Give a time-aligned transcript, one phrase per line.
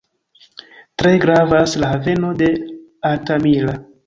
[1.01, 2.49] Tre gravas la haveno de
[3.13, 3.79] Altamira.